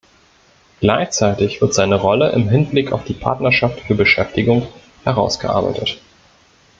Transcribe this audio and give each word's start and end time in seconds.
Gleichzeitig 0.79 1.61
wird 1.61 1.75
seine 1.75 1.93
Rolle 1.93 2.31
im 2.31 2.49
Hinblick 2.49 2.91
auf 2.91 3.03
die 3.03 3.13
Partnerschaft 3.13 3.81
für 3.81 3.93
Beschäftigung 3.93 4.65
herausgearbeitet. 5.03 6.01